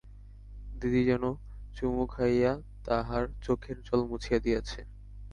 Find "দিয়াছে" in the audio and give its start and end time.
4.45-4.79